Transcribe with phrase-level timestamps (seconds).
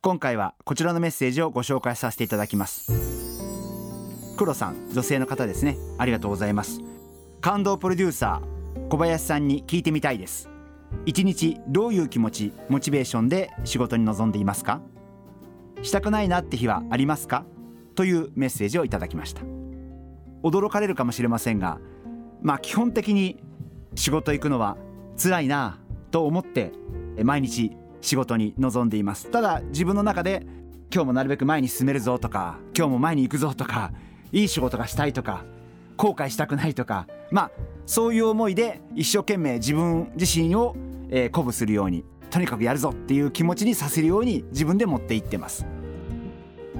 [0.00, 2.92] 今回はこちらのメッセージをご紹介させていただきます。
[4.36, 5.76] 黒さん女性の方ですね。
[5.98, 6.80] ありがとうございます。
[7.40, 10.48] 感動プロデューサー小林さんに聞いてみたいです。
[11.04, 14.80] 一日どういう気持ちモチベーションで仕事に臨んでいますか？
[15.82, 17.44] したくないなって日はありますか？
[17.96, 19.42] というメッセージをいただきました。
[20.44, 21.80] 驚かれるかもしれませんが
[22.40, 23.42] まあ基本的に
[23.96, 24.76] 仕事行くのは
[25.20, 25.80] 辛いな
[26.12, 26.70] と思って
[27.24, 29.30] 毎日仕事に臨んでいます。
[29.30, 30.46] ただ自分の中で
[30.92, 33.92] 今日もなるべく前に進めるぞとか今日も前に行くぞとか
[34.32, 35.44] いい仕事がしたいとか
[35.96, 37.50] 後悔したくないとかまあ
[37.84, 40.76] そういう思いで一生懸命自分自身を、
[41.10, 45.66] えー、鼓舞するようにとにかくやるぞっていう気持ちにさせるように自分で持っていってます。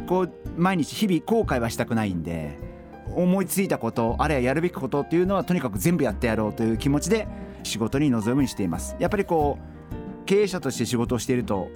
[0.06, 2.58] こう毎日日々後悔はしたくないんで
[3.14, 7.28] 思いついたことあるいはやるべきことっていうのはとにかく全部やってやろうという気持ちで
[7.62, 8.96] 仕事に臨むようにしています。
[8.98, 9.77] やっぱりこう
[10.28, 11.70] 経営者として仕事をしていると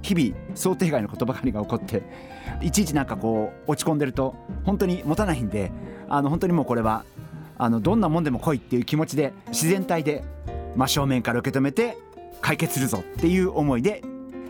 [0.00, 2.02] 日々想定外のことばかりが起こって
[2.62, 4.34] いちいちなんかこう落ち込んでると
[4.64, 5.70] 本当に持たないんで
[6.08, 7.04] あの本当にもうこれは
[7.58, 10.24] あのどんなもんでも来いっていう気持ちで自然体で
[10.76, 11.98] 真正面から受け止めて
[12.40, 14.02] 解決するぞっていう思いで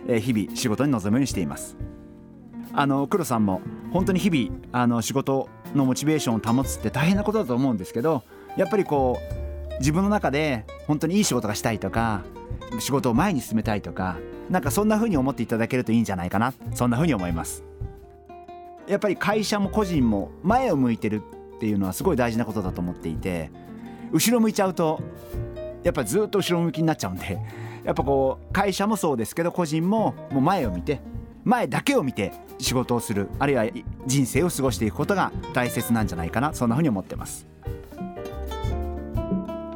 [0.06, 1.76] 日々仕事に臨むようにしています。
[2.72, 3.60] あの黒さんも
[3.92, 8.22] 本当に日々あの仕事のモチベーションを保つって大変なことだと思うんですけど
[8.56, 12.22] やっぱりこう自分の中で本当にいい仕事がしたいとか
[12.78, 16.52] 仕事を前に進めたいとかなんかそんな風に思っていただけるといいんじゃないかな。
[16.74, 17.64] そんな風に思います。
[18.88, 21.22] やっぱり会社も個人も前を向いてる
[21.56, 23.50] っていうのはすごい大事なことだと思っていて
[24.12, 25.00] 後ろ向いちゃうと
[25.84, 27.38] やっぱずっと後ろ向きになっちゃうんで
[27.84, 31.00] やっぱこう会社もそうですけど個人ももう前を見て
[31.44, 33.66] 前だけを見て仕事をするあるいは
[34.06, 36.52] 人生を過ごしていくことが大切なんじゃないかな。
[36.52, 37.46] そんなふうに思ってます。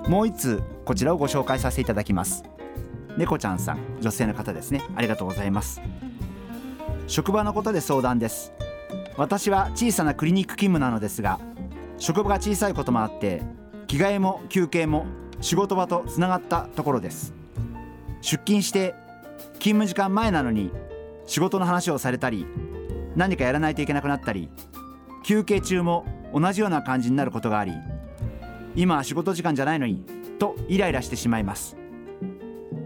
[0.08, 2.44] もう一つこちらをご紹介させていただきます。
[3.16, 4.82] 猫ちゃんさん女性の方ですね。
[4.96, 5.80] ありがとうございます。
[7.06, 8.52] 職場のことで相談です。
[9.16, 11.38] 私は小さなクリニック勤務なのですが
[11.98, 13.42] 職場が小さいこともあって
[13.86, 15.06] 着替えも休憩も
[15.40, 17.32] 仕事場とつながったところです。
[18.20, 18.94] 出勤して
[19.54, 20.70] 勤務時間前なのに
[21.26, 22.46] 仕事の話をされたり
[23.14, 24.48] 何かやらないといけなくなったり
[25.22, 26.04] 休憩中も
[26.34, 27.72] 同じような感じになることがあり
[28.74, 30.04] 今は仕事時間じゃないのに
[30.38, 31.83] とイライラしてしまいます。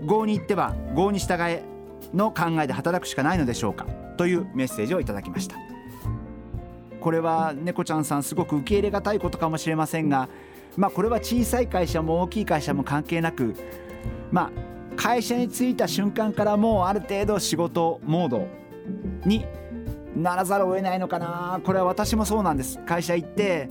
[0.09, 1.63] 業に行っては業に従え
[2.15, 3.87] の考えで働くしかないのでしょうか
[4.17, 5.57] というメッセージをいただきました。
[7.01, 10.29] これは猫ちゃんさんすごく受け入れがたいことかもしれませんが
[10.77, 13.55] まあこれは小さい会社も大きい会社も関係なく
[14.33, 14.51] まあ
[14.97, 18.49] 会社に着いた瞬間からもうある程度仕事モード
[19.25, 19.47] に
[20.17, 21.61] ならざるを得ないのかな。
[21.63, 22.81] これは私もそうなんです。
[22.81, 23.69] 会社行って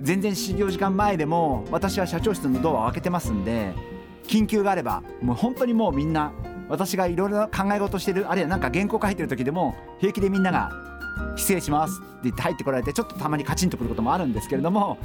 [0.00, 3.74] 全然始業時間前でも私は社長室のドアを開けてますんで
[4.30, 6.32] 緊急があればもう本当にもうみんな
[6.68, 10.70] 私がいろいろな考え事してるあるいは何か原稿書いてる時でも平気でみんなが
[11.34, 14.98] 「失礼します」って言って入ってこられてちょっとたまにカチンとくることもあるんですけれども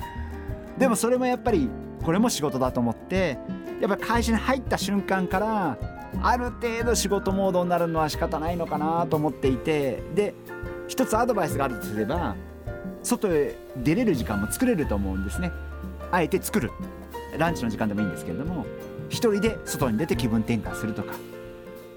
[0.77, 1.67] でもそれもやっぱり
[2.03, 3.39] これも仕事だと思って
[3.81, 5.77] やっぱり会社に入った瞬間から
[6.21, 10.35] ある程度仕事モードになるのは仕方ないのかなと思っていてで
[10.87, 12.35] 一つアドバイスがあるとすれば
[13.01, 15.51] 外へ出れる時間も作れると思うんですね。
[16.11, 16.71] あえて作る。
[17.37, 18.65] ランチの時間でもいいんですけれども
[19.09, 21.13] 一人で外に出て気分転換するとか。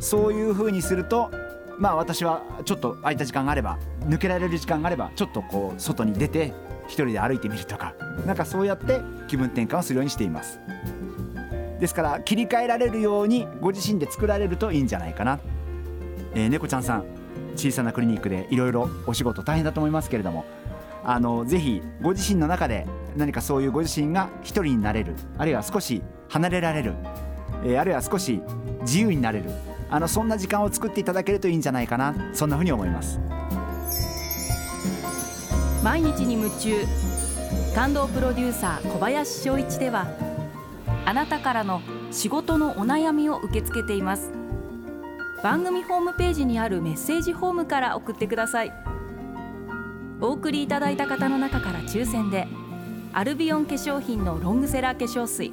[0.01, 1.31] そういう風にすると
[1.77, 6.53] まあ私はちょっと空いた時間があれば抜けられる時間があればちょっとこう外に出て
[6.87, 7.95] 一人で歩いてみるとか。
[8.27, 10.61] なんかそうやって気分転換をするようにしています。
[11.81, 15.39] ですから切り替えられるようにご自身で作られるといいんじゃないかな、
[16.35, 17.05] えー、猫ちゃんさん
[17.55, 20.45] 小さなクリニックでいろいろお仕事大変だと思いますけれども
[21.05, 26.95] あのぜひご自身の中で何かそういうご自身が一人になれるあるいは少し離れられる、
[27.65, 28.41] えー、あるいは少し
[28.83, 29.51] 自由になれる。
[29.91, 32.15] あのそんな時間を作っていただけるといいんじゃないかな。
[32.35, 33.19] そんなふうに思います。
[35.83, 36.85] 毎日に夢中。
[37.75, 40.09] 感動プロデューサー小林翔一では
[41.07, 41.81] あなたからの
[42.11, 44.31] 仕事のお悩みを受け付けています。
[45.43, 48.73] 番組ホームページにあるメッセージホームから送ってください。
[50.21, 52.49] お送りいただいた方の中から抽選で
[53.13, 55.53] アルビオン化粧品のロングセラー化粧水。